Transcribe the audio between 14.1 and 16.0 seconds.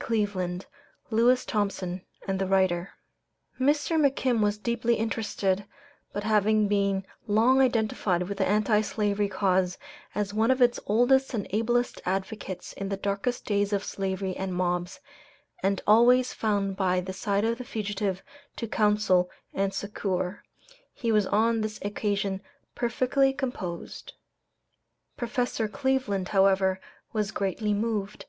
and mobs, and